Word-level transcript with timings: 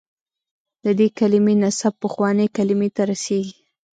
د 0.83 0.85
دې 0.99 1.07
کلمې 1.19 1.53
نسب 1.63 1.93
پخوانۍ 2.01 2.47
کلمې 2.57 2.89
ته 2.95 3.03
رسېږي. 3.11 3.57